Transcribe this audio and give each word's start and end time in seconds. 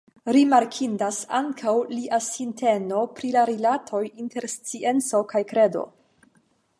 Rimarkindas 0.35 1.17
ankaŭ 1.39 1.73
lia 1.91 2.19
sinteno 2.27 3.03
pri 3.19 3.31
la 3.37 3.43
rilatoj 3.51 4.03
inter 4.25 4.51
scienco 4.55 5.25
kaj 5.35 5.47
kredo. 5.53 5.89